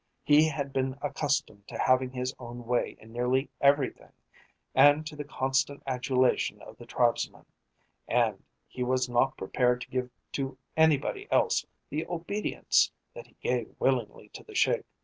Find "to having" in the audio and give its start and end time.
1.67-2.09